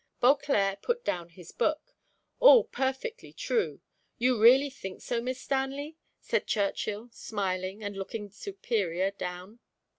Beauclerc 0.19 0.81
put 0.81 1.05
down 1.05 1.29
his 1.29 1.51
book. 1.51 1.93
"All 2.39 2.63
perfectly 2.63 3.31
true! 3.31 3.81
You 4.17 4.41
really 4.41 4.71
think 4.71 4.99
so, 4.99 5.21
Miss 5.21 5.39
Stanley?" 5.39 5.95
said 6.19 6.47
Churchill, 6.47 7.09
smiling, 7.11 7.83
and 7.83 7.95
looking 7.95 8.31
superior 8.31 9.11
down. 9.11 9.59